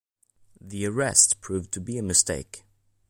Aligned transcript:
The 0.59 0.87
arrest 0.87 1.41
proved 1.41 1.71
to 1.73 1.79
be 1.79 1.99
a 1.99 2.01
mistake. 2.01 2.63